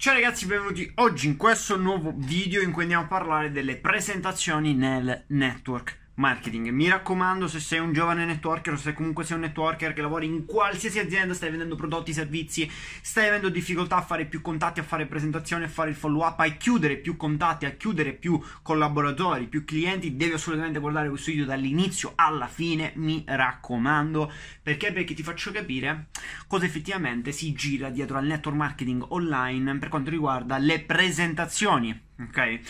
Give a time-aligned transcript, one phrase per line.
[0.00, 4.72] Ciao ragazzi, benvenuti oggi in questo nuovo video in cui andiamo a parlare delle presentazioni
[4.72, 6.68] nel network marketing.
[6.68, 10.26] Mi raccomando, se sei un giovane networker o se comunque sei un networker che lavori
[10.26, 12.70] in qualsiasi azienda, stai vendendo prodotti, servizi,
[13.00, 16.40] stai avendo difficoltà a fare più contatti, a fare presentazioni, a fare il follow up,
[16.40, 21.46] a chiudere più contatti, a chiudere più collaboratori, più clienti, devi assolutamente guardare questo video
[21.46, 24.30] dall'inizio alla fine, mi raccomando,
[24.62, 24.92] perché?
[24.92, 26.08] Perché ti faccio capire
[26.46, 32.60] cosa effettivamente si gira dietro al network marketing online per quanto riguarda le presentazioni, ok?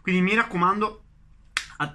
[0.00, 1.03] Quindi mi raccomando,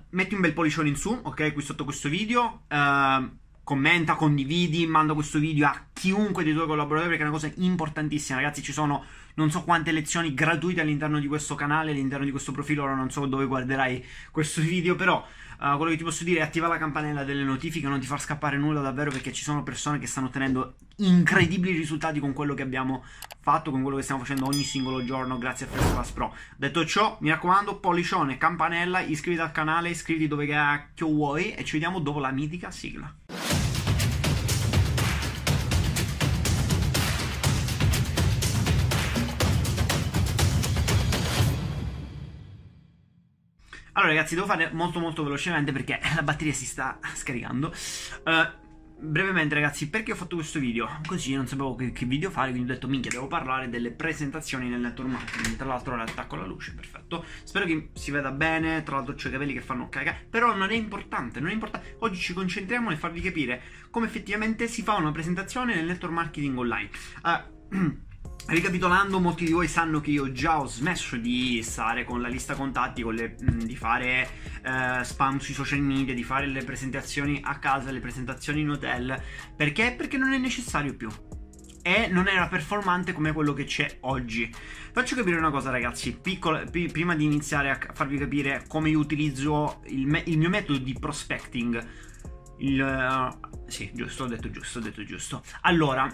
[0.09, 2.63] metti un bel pollicione in su, ok, qui sotto questo video.
[2.69, 7.51] Uh, commenta, condividi, manda questo video a chiunque dei tuoi collaboratori perché è una cosa
[7.57, 8.63] importantissima, ragazzi.
[8.63, 9.05] Ci sono
[9.39, 12.83] non so quante lezioni gratuite all'interno di questo canale, all'interno di questo profilo.
[12.83, 15.25] Ora non so dove guarderai questo video, però
[15.59, 18.19] uh, quello che ti posso dire è attiva la campanella delle notifiche, non ti far
[18.19, 22.63] scappare nulla davvero perché ci sono persone che stanno ottenendo incredibili risultati con quello che
[22.63, 23.05] abbiamo
[23.39, 26.35] fatto, con quello che stiamo facendo ogni singolo giorno grazie a Flash Pro.
[26.57, 31.73] Detto ciò, mi raccomando, pollicione, campanella, iscriviti al canale, iscriviti dove cacchio vuoi e ci
[31.73, 33.38] vediamo dopo la mitica sigla.
[43.93, 47.73] Allora ragazzi, devo fare molto molto velocemente perché la batteria si sta scaricando.
[48.23, 48.67] Uh,
[48.99, 50.99] brevemente ragazzi, perché ho fatto questo video?
[51.05, 54.67] Così non sapevo che, che, video fare, quindi ho detto minchia, devo parlare delle presentazioni
[54.69, 55.55] nel network marketing.
[55.55, 57.25] Tra l'altro ora attacco la luce, perfetto.
[57.43, 60.69] Spero che si veda bene, tra l'altro c'ho i capelli che fanno cagare, però non
[60.69, 61.95] è importante, non è importante.
[61.99, 66.57] Oggi ci concentriamo nel farvi capire come effettivamente si fa una presentazione nel network marketing
[66.57, 66.89] online.
[67.23, 67.97] Uh,
[68.49, 72.55] Ricapitolando, molti di voi sanno che io già ho smesso di stare con la lista
[72.55, 74.27] contatti, le, di fare
[74.63, 79.21] eh, spam sui social media, di fare le presentazioni a casa, le presentazioni in hotel.
[79.55, 79.93] Perché?
[79.95, 81.09] Perché non è necessario più.
[81.83, 84.51] E non era performante come quello che c'è oggi.
[84.91, 86.17] Faccio capire una cosa, ragazzi.
[86.19, 90.49] Piccola, p- prima di iniziare a farvi capire come io utilizzo il, me- il mio
[90.49, 91.85] metodo di prospecting.
[92.59, 95.43] Il, uh, sì, giusto, ho detto giusto, ho detto giusto.
[95.61, 96.11] Allora,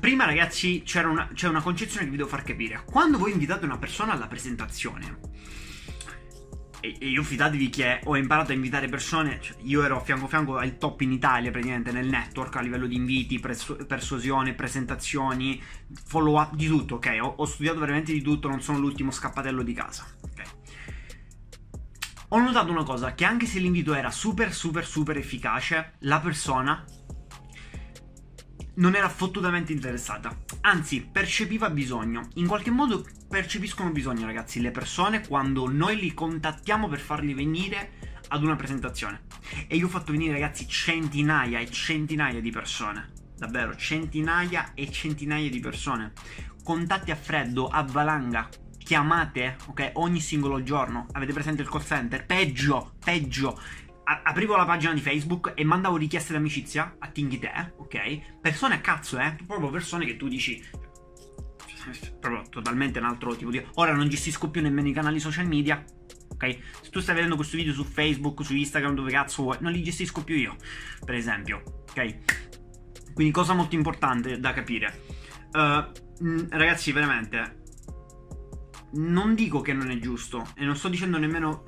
[0.00, 2.82] prima ragazzi c'era una, c'è una concezione che vi devo far capire.
[2.84, 5.18] Quando voi invitate una persona alla presentazione,
[6.84, 10.28] e, e io fidatevi che ho imparato a invitare persone, cioè io ero fianco a
[10.28, 15.62] fianco al top in Italia praticamente nel network a livello di inviti, persu- persuasione, presentazioni,
[16.04, 17.18] follow up, di tutto, ok?
[17.22, 20.42] Ho, ho studiato veramente di tutto, non sono l'ultimo scappatello di casa, ok?
[22.34, 26.84] Ho notato una cosa, che anche se l'invito era super super super efficace, la persona
[28.74, 32.26] non era fottutamente interessata, anzi percepiva bisogno.
[32.34, 37.92] In qualche modo percepiscono bisogno, ragazzi, le persone quando noi li contattiamo per farli venire
[38.26, 39.26] ad una presentazione.
[39.68, 43.12] E io ho fatto venire, ragazzi, centinaia e centinaia di persone.
[43.38, 46.10] Davvero, centinaia e centinaia di persone.
[46.64, 48.48] Contatti a freddo, a valanga,
[48.84, 51.06] chiamate, ok, ogni singolo giorno.
[51.12, 52.24] Avete presente il call center?
[52.24, 53.58] Peggio, peggio
[54.04, 58.38] aprivo la pagina di Facebook e mandavo richieste d'amicizia a Tinghi te, ok?
[58.40, 59.36] Persone a cazzo, eh?
[59.46, 60.62] Proprio persone che tu dici.
[62.20, 63.64] Proprio totalmente un altro tipo di.
[63.74, 65.82] Ora non gestisco più nemmeno i canali social media.
[66.28, 66.58] Ok?
[66.82, 69.82] Se tu stai vedendo questo video su Facebook, su Instagram, dove cazzo vuoi, non li
[69.82, 70.56] gestisco più io.
[71.04, 71.84] Per esempio.
[71.90, 73.12] Ok?
[73.12, 75.02] Quindi cosa molto importante da capire.
[75.52, 77.62] Uh, ragazzi, veramente.
[78.94, 80.46] Non dico che non è giusto.
[80.54, 81.64] E non sto dicendo nemmeno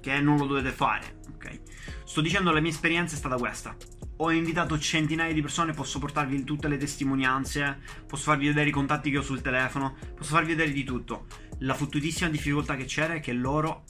[0.00, 1.60] che non lo dovete fare, ok?
[2.04, 3.76] Sto dicendo la mia esperienza è stata questa.
[4.20, 9.10] Ho invitato centinaia di persone, posso portarvi tutte le testimonianze, posso farvi vedere i contatti
[9.10, 11.26] che ho sul telefono, posso farvi vedere di tutto.
[11.58, 13.84] La fottutissima difficoltà che c'era è che loro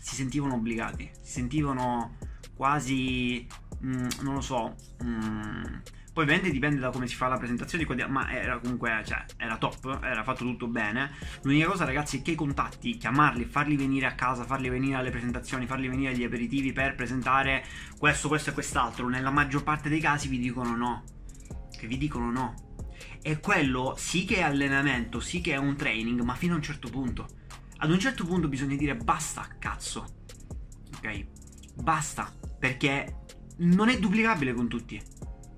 [0.00, 2.16] si sentivano obbligati, si sentivano
[2.54, 3.46] quasi,
[3.84, 5.64] mm, non lo so, mm,
[6.12, 10.00] poi ovviamente dipende da come si fa la presentazione, ma era comunque, cioè, era top,
[10.02, 11.10] era fatto tutto bene.
[11.42, 15.10] L'unica cosa, ragazzi, è che i contatti, chiamarli, farli venire a casa, farli venire alle
[15.10, 17.64] presentazioni, farli venire agli aperitivi per presentare
[17.98, 21.04] questo, questo e quest'altro, nella maggior parte dei casi vi dicono no.
[21.74, 22.54] Che vi dicono no.
[23.22, 26.62] E quello sì che è allenamento, sì che è un training, ma fino a un
[26.62, 27.26] certo punto.
[27.78, 30.24] Ad un certo punto bisogna dire basta, cazzo.
[30.96, 31.26] Ok?
[31.76, 33.20] Basta, perché
[33.58, 35.00] non è duplicabile con tutti.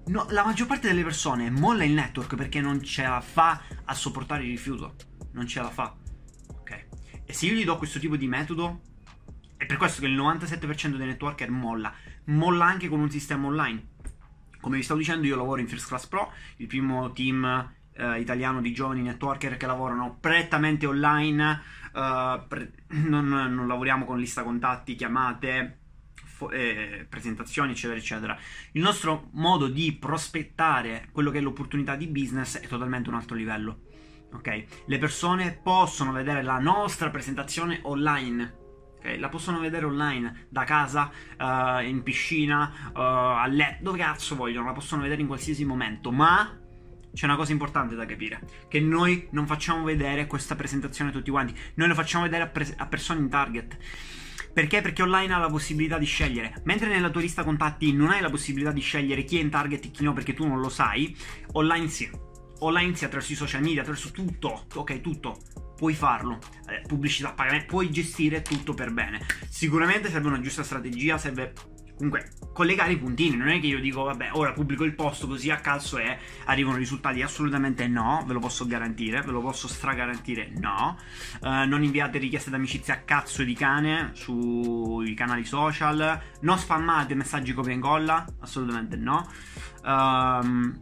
[0.06, 3.95] No, la maggior parte delle persone molla il network perché non ce la fa a
[3.95, 4.97] sopportare il rifiuto.
[5.33, 5.95] Non ce la fa.
[6.59, 6.87] Ok.
[7.25, 8.83] E se io gli do questo tipo di metodo,
[9.56, 11.93] è per questo che il 97% dei networker molla.
[12.25, 13.93] Molla anche con un sistema online.
[14.61, 18.61] Come vi stavo dicendo, io lavoro in First Class Pro, il primo team eh, italiano
[18.61, 21.62] di giovani networker che lavorano prettamente online.
[21.95, 25.79] Eh, pre- non, non lavoriamo con lista contatti, chiamate
[26.50, 28.38] eh, presentazioni, eccetera, eccetera.
[28.72, 33.36] Il nostro modo di prospettare quello che è l'opportunità di business è totalmente un altro
[33.36, 33.82] livello.
[34.32, 34.64] ok?
[34.86, 38.62] Le persone possono vedere la nostra presentazione online.
[39.19, 44.64] La possono vedere online, da casa, uh, in piscina, uh, a letto, dove cazzo vogliono,
[44.64, 46.58] la possono vedere in qualsiasi momento, ma
[47.14, 51.31] c'è una cosa importante da capire, che noi non facciamo vedere questa presentazione a tutti
[51.31, 53.76] quanti, noi lo facciamo vedere a, pre- a persone in target.
[54.55, 54.81] Perché?
[54.81, 56.62] Perché online ha la possibilità di scegliere.
[56.62, 59.85] Mentre nella tua lista contatti non hai la possibilità di scegliere chi è in target
[59.85, 61.15] e chi no perché tu non lo sai,
[61.53, 62.09] online sì.
[62.61, 64.67] Online sì attraverso i social media, attraverso tutto.
[64.75, 65.39] Ok, tutto.
[65.77, 66.39] Puoi farlo.
[66.69, 69.27] Eh, pubblicità, pagamento, puoi gestire tutto per bene.
[69.49, 71.53] Sicuramente serve una giusta strategia, serve
[71.96, 73.37] comunque collegare i puntini.
[73.37, 76.76] Non è che io dico, vabbè, ora pubblico il post così a caso e arrivano
[76.76, 77.23] risultati.
[77.23, 80.96] Assolutamente no, ve lo posso garantire, ve lo posso stragarantire no.
[81.41, 86.20] Uh, non inviate richieste d'amicizia a cazzo di cane sui canali social.
[86.41, 89.29] Non spammate messaggi copia e incolla, assolutamente no.
[89.85, 90.81] Um,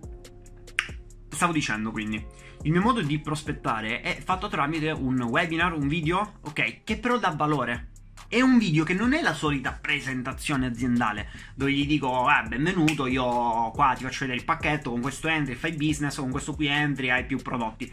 [1.28, 2.40] stavo dicendo quindi.
[2.64, 7.18] Il mio modo di prospettare è fatto tramite un webinar, un video, ok, che però
[7.18, 7.91] dà valore
[8.32, 13.06] è un video che non è la solita presentazione aziendale dove gli dico ah, benvenuto
[13.06, 16.66] io qua ti faccio vedere il pacchetto con questo entri fai business con questo qui
[16.66, 17.92] entri hai più prodotti.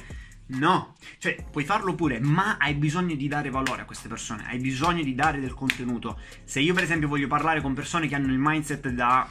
[0.52, 0.96] No.
[1.18, 5.04] Cioè puoi farlo pure ma hai bisogno di dare valore a queste persone hai bisogno
[5.04, 6.18] di dare del contenuto.
[6.46, 9.28] Se io per esempio voglio parlare con persone che hanno il mindset da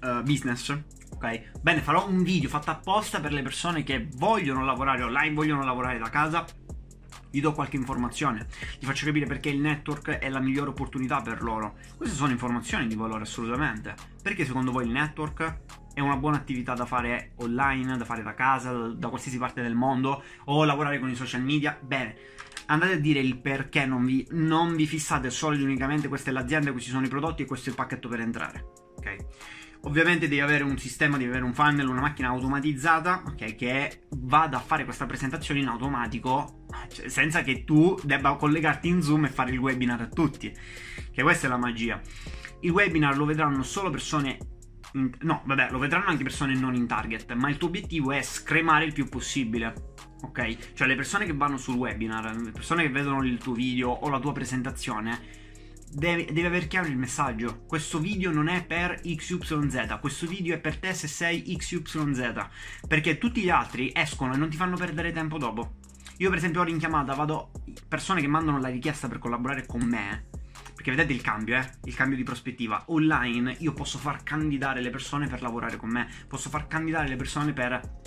[0.00, 0.74] uh, business
[1.10, 1.60] ok?
[1.60, 5.98] Bene farò un video fatto apposta per le persone che vogliono lavorare online vogliono lavorare
[5.98, 6.46] da casa
[7.34, 8.46] gli do qualche informazione,
[8.78, 11.74] gli faccio capire perché il network è la migliore opportunità per loro.
[11.96, 13.96] Queste sono informazioni di valore assolutamente.
[14.22, 15.58] Perché secondo voi il network
[15.94, 19.74] è una buona attività da fare online, da fare da casa, da qualsiasi parte del
[19.74, 21.76] mondo o lavorare con i social media?
[21.80, 22.14] Bene,
[22.66, 26.32] andate a dire il perché non vi, non vi fissate solo ed unicamente questa è
[26.32, 28.64] l'azienda, questi sono i prodotti e questo è il pacchetto per entrare.
[28.96, 29.16] Ok?
[29.86, 34.56] Ovviamente devi avere un sistema, devi avere un funnel, una macchina automatizzata, ok, che vada
[34.56, 39.28] a fare questa presentazione in automatico, cioè, senza che tu debba collegarti in Zoom e
[39.28, 40.52] fare il webinar a tutti.
[41.12, 42.00] Che questa è la magia.
[42.60, 44.38] Il webinar lo vedranno solo persone
[44.94, 48.22] in, no, vabbè, lo vedranno anche persone non in target, ma il tuo obiettivo è
[48.22, 49.92] scremare il più possibile.
[50.22, 50.72] Ok?
[50.72, 54.08] Cioè le persone che vanno sul webinar, le persone che vedono il tuo video o
[54.08, 55.42] la tua presentazione
[55.96, 57.62] Devi, devi, aver chiaro il messaggio.
[57.68, 62.48] Questo video non è per XYZ, questo video è per te se sei XYZ.
[62.88, 65.76] Perché tutti gli altri escono e non ti fanno perdere tempo dopo.
[66.16, 67.52] Io, per esempio, ora in chiamata vado
[67.86, 70.24] persone che mandano la richiesta per collaborare con me.
[70.74, 71.70] Perché vedete il cambio, eh?
[71.84, 72.82] Il cambio di prospettiva.
[72.88, 76.08] Online io posso far candidare le persone per lavorare con me.
[76.26, 78.00] Posso far candidare le persone per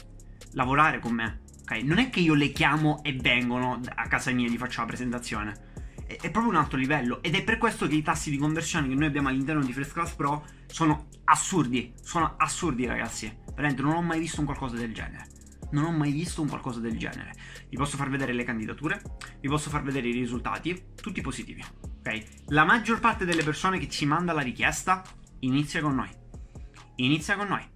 [0.52, 1.40] lavorare con me.
[1.62, 1.72] Ok?
[1.84, 4.88] Non è che io le chiamo e vengono a casa mia e gli faccio la
[4.88, 5.76] presentazione
[6.08, 8.88] è, è, proprio un altro livello ed è per questo che i tassi di conversione
[8.88, 13.96] che noi abbiamo all'interno di First Class Pro sono assurdi, sono assurdi ragazzi, veramente non
[13.96, 15.28] ho mai visto un qualcosa del genere.
[15.70, 17.34] Non ho mai visto un qualcosa del genere.
[17.68, 19.02] Vi posso far vedere le candidature,
[19.42, 21.62] vi posso far vedere i risultati, tutti positivi.
[22.00, 22.24] Ok?
[22.48, 25.04] La maggior parte delle persone che ci manda la richiesta
[25.40, 26.10] inizia con noi.
[26.96, 27.68] Inizia con noi.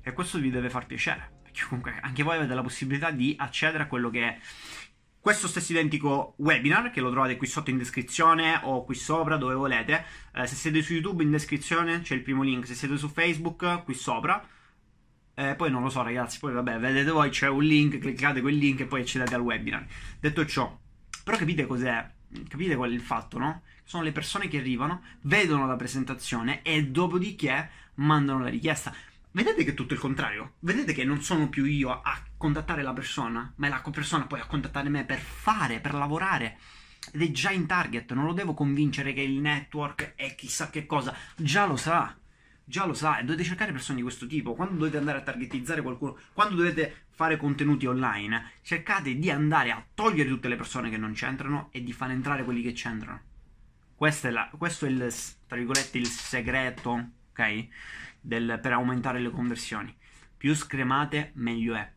[0.00, 1.38] E questo vi deve far piacere.
[1.42, 4.38] Perché comunque anche voi avete la possibilità di accedere a quello che è
[5.20, 9.54] questo stesso identico webinar che lo trovate qui sotto in descrizione o qui sopra dove
[9.54, 10.04] volete.
[10.34, 13.84] Eh, se siete su YouTube in descrizione c'è il primo link, se siete su Facebook
[13.84, 14.42] qui sopra.
[15.34, 18.56] Eh, poi non lo so ragazzi, poi vabbè, vedete voi c'è un link, cliccate quel
[18.56, 19.86] link e poi accedete al webinar.
[20.18, 20.78] Detto ciò,
[21.22, 22.10] però capite cos'è?
[22.48, 23.62] Capite qual è il fatto, no?
[23.84, 28.94] Sono le persone che arrivano, vedono la presentazione e dopodiché mandano la richiesta.
[29.32, 30.54] Vedete che è tutto il contrario.
[30.60, 34.40] Vedete che non sono più io a contattare la persona, ma è la persona poi
[34.40, 36.58] a contattare me per fare, per lavorare.
[37.12, 40.84] Ed è già in target, non lo devo convincere che il network è chissà che
[40.84, 41.14] cosa.
[41.36, 42.16] Già lo sa.
[42.64, 44.54] Già lo sa, e dovete cercare persone di questo tipo.
[44.54, 49.84] Quando dovete andare a targetizzare qualcuno, quando dovete fare contenuti online, cercate di andare a
[49.94, 53.20] togliere tutte le persone che non c'entrano e di far entrare quelli che c'entrano.
[53.94, 57.68] Questo è, la, questo è il, il segreto, ok?
[58.20, 59.94] Del, per aumentare le conversioni.
[60.36, 61.92] Più scremate, meglio è.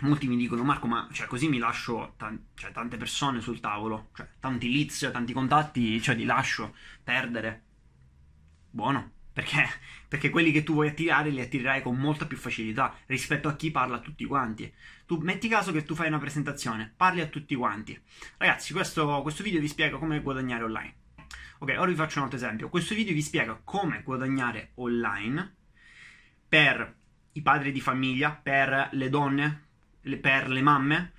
[0.00, 4.10] Molti mi dicono, Marco, ma cioè, così mi lascio tan- cioè, tante persone sul tavolo,
[4.14, 6.74] cioè, tanti leads, tanti contatti, cioè li lascio
[7.04, 7.64] perdere.
[8.70, 9.68] Buono, perché?
[10.12, 13.70] Perché quelli che tu vuoi attirare li attirerai con molta più facilità rispetto a chi
[13.70, 14.70] parla a tutti quanti.
[15.06, 17.98] Tu metti caso che tu fai una presentazione, parli a tutti quanti.
[18.36, 20.94] Ragazzi, questo, questo video vi spiega come guadagnare online.
[21.58, 22.68] Ok, ora vi faccio un altro esempio.
[22.68, 25.54] Questo video vi spiega come guadagnare online
[26.48, 26.96] per
[27.32, 29.66] i padri di famiglia, per le donne,
[30.20, 31.12] per le mamme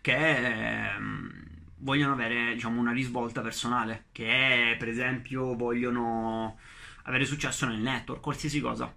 [0.00, 1.30] che ehm,
[1.78, 6.58] vogliono avere diciamo, una risvolta personale, che per esempio vogliono
[7.04, 8.94] avere successo nel network, qualsiasi cosa.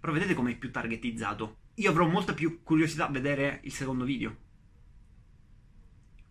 [0.00, 1.58] Però vedete com'è più targetizzato.
[1.74, 4.36] io avrò molta più curiosità a vedere il secondo video.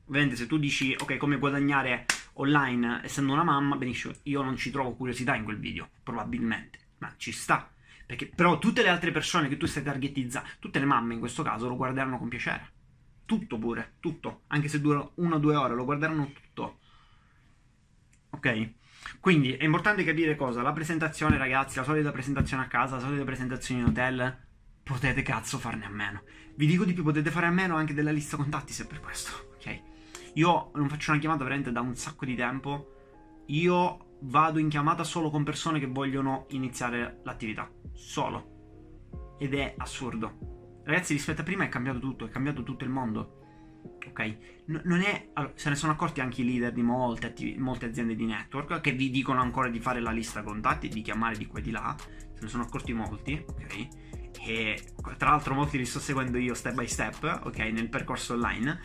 [0.05, 2.05] Ovviamente se tu dici, ok, come guadagnare
[2.41, 7.13] online essendo una mamma, benissimo, io non ci trovo curiosità in quel video, probabilmente, ma
[7.17, 7.71] ci sta.
[8.05, 11.43] Perché, però tutte le altre persone che tu stai targetizzando, tutte le mamme in questo
[11.43, 12.69] caso, lo guarderanno con piacere.
[13.25, 14.41] Tutto pure, tutto.
[14.47, 16.79] Anche se dura una o due ore, lo guarderanno tutto.
[18.31, 18.71] Ok?
[19.19, 20.61] Quindi è importante capire cosa?
[20.61, 24.37] La presentazione, ragazzi, la solita presentazione a casa, la solita presentazione in hotel,
[24.83, 26.23] potete cazzo farne a meno.
[26.55, 29.50] Vi dico di più, potete fare a meno anche della lista contatti se per questo?
[30.35, 33.43] Io non faccio una chiamata veramente da un sacco di tempo.
[33.47, 37.69] Io vado in chiamata solo con persone che vogliono iniziare l'attività.
[37.93, 39.35] Solo.
[39.39, 40.81] Ed è assurdo.
[40.83, 43.39] Ragazzi, rispetto a prima è cambiato tutto, è cambiato tutto il mondo.
[44.07, 44.37] Ok?
[44.67, 45.29] N- non è.
[45.33, 48.81] Allora, se ne sono accorti anche i leader di molte, attiv- molte, aziende di network
[48.81, 51.71] che vi dicono ancora di fare la lista contatti, di chiamare di qua e di
[51.71, 51.95] là.
[51.97, 53.87] Se ne sono accorti molti, ok?
[54.43, 54.81] E
[55.17, 57.57] tra l'altro molti li sto seguendo io step by step, ok?
[57.57, 58.79] Nel percorso online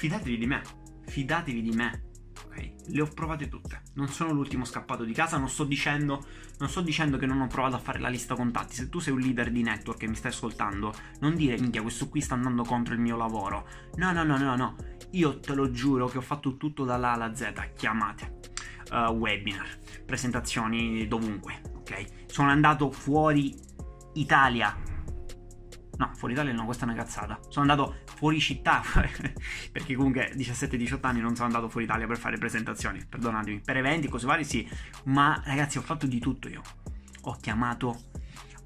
[0.00, 0.62] fidatevi di me,
[1.08, 2.04] fidatevi di me.
[2.46, 2.74] Okay?
[2.86, 3.82] Le ho provate tutte.
[3.96, 5.36] Non sono l'ultimo scappato di casa.
[5.36, 6.24] Non sto, dicendo,
[6.58, 8.74] non sto dicendo che non ho provato a fare la lista contatti.
[8.74, 12.08] Se tu sei un leader di network e mi stai ascoltando, non dire minchia, questo
[12.08, 13.68] qui sta andando contro il mio lavoro.
[13.96, 14.76] No, no, no, no, no.
[15.10, 17.72] Io te lo giuro che ho fatto tutto dalla A alla Z.
[17.76, 18.40] Chiamate,
[18.92, 19.68] uh, webinar,
[20.06, 21.60] presentazioni dovunque.
[21.74, 22.24] Ok?
[22.24, 23.54] Sono andato fuori
[24.14, 24.74] Italia
[26.00, 27.38] No, fuori Italia no, questa è una cazzata.
[27.50, 28.82] Sono andato fuori città,
[29.70, 33.60] perché comunque 17-18 anni non sono andato fuori Italia per fare presentazioni, perdonatemi.
[33.60, 34.66] Per eventi, cose varie sì,
[35.04, 36.62] ma ragazzi ho fatto di tutto io.
[37.24, 38.04] Ho chiamato,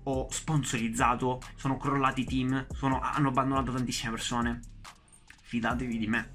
[0.05, 4.61] ho sponsorizzato, sono crollati i team, sono, hanno abbandonato tantissime persone.
[5.43, 6.31] Fidatevi di me,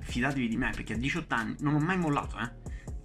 [0.00, 2.52] fidatevi di me, perché a 18 anni non ho mai mollato, eh.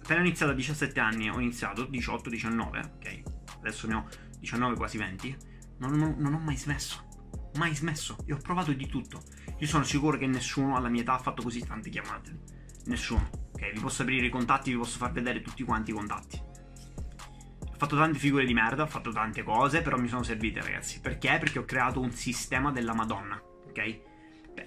[0.02, 3.22] Appena ho iniziato a 17 anni, ho iniziato 18-19, ok?
[3.60, 4.06] Adesso ne ho
[4.38, 5.36] 19, quasi 20.
[5.78, 7.08] non, non, non ho mai smesso
[7.56, 9.22] mai smesso e ho provato di tutto.
[9.58, 12.38] Io sono sicuro che nessuno alla mia età ha fatto così tante chiamate.
[12.86, 13.28] Nessuno.
[13.52, 16.36] Ok, vi posso aprire i contatti, vi posso far vedere tutti quanti i contatti.
[16.38, 21.00] Ho fatto tante figure di merda, ho fatto tante cose, però mi sono servite, ragazzi.
[21.00, 21.38] Perché?
[21.38, 23.40] Perché ho creato un sistema della Madonna.
[23.68, 24.00] Ok?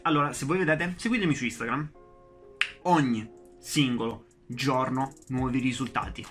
[0.03, 1.91] Allora, se voi vedete, seguitemi su Instagram.
[2.83, 6.25] Ogni singolo giorno nuovi risultati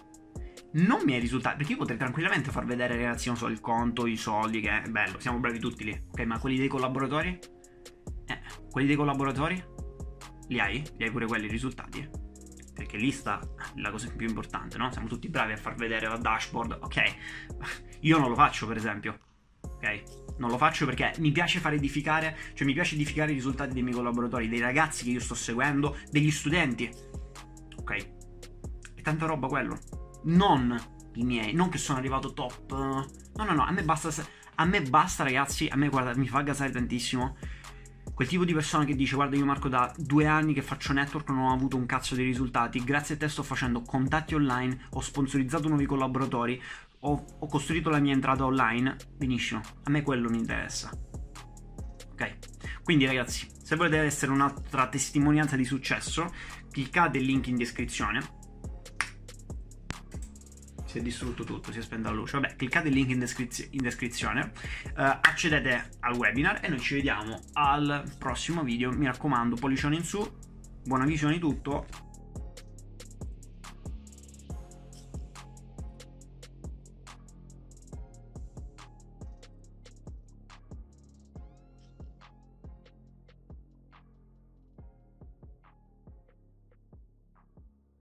[0.72, 1.56] non mi è risultato.
[1.56, 4.88] Perché io potrei tranquillamente far vedere, ragazzi, non so, il conto, i soldi, che è
[4.88, 6.00] bello, siamo bravi tutti lì.
[6.10, 7.38] Ok, ma quelli dei collaboratori?
[8.26, 9.62] Eh, quelli dei collaboratori?
[10.48, 10.82] Li hai?
[10.96, 12.08] Li hai pure quelli i risultati?
[12.74, 13.40] Perché lì sta
[13.76, 14.90] la cosa più importante, no?
[14.90, 16.78] Siamo tutti bravi a far vedere la dashboard.
[16.80, 17.02] Ok,
[18.00, 19.18] io non lo faccio, per esempio.
[19.60, 20.02] Ok?
[20.38, 23.82] Non lo faccio perché mi piace far edificare, cioè mi piace edificare i risultati dei
[23.82, 26.90] miei collaboratori, dei ragazzi che io sto seguendo, degli studenti.
[27.76, 27.96] Ok?
[28.94, 30.78] È tanta roba quello non
[31.14, 32.72] i miei, non che sono arrivato top.
[32.72, 34.10] No, no, no, a me basta,
[34.56, 37.36] a me basta ragazzi, a me guarda, mi fa gasare tantissimo.
[38.14, 41.30] Quel tipo di persona che dice guarda io Marco da due anni che faccio network
[41.30, 45.00] non ho avuto un cazzo di risultati, grazie a te sto facendo contatti online, ho
[45.00, 46.60] sponsorizzato nuovi collaboratori,
[47.00, 50.90] ho, ho costruito la mia entrata online, benissimo, a me quello mi interessa.
[52.12, 52.38] Ok?
[52.84, 56.30] Quindi ragazzi, se volete essere un'altra testimonianza di successo,
[56.70, 58.40] cliccate il link in descrizione
[60.92, 62.38] si è distrutto tutto, si è spenta la luce.
[62.38, 64.52] Vabbè, cliccate il link in, descriz- in descrizione,
[64.84, 68.92] uh, accedete al webinar e noi ci vediamo al prossimo video.
[68.92, 70.30] Mi raccomando, pollicione in su,
[70.84, 71.86] buona visione di tutto